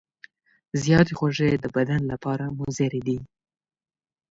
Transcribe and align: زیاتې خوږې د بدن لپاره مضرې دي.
زیاتې 0.83 1.13
خوږې 1.19 1.51
د 1.63 1.65
بدن 1.75 2.01
لپاره 2.11 2.45
مضرې 2.59 3.01
دي. 3.07 3.17